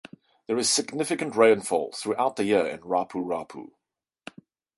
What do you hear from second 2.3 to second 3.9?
the year in Rapu-Rapu.